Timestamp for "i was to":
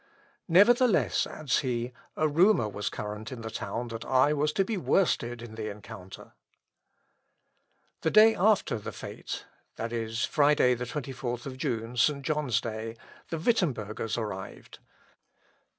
4.03-4.65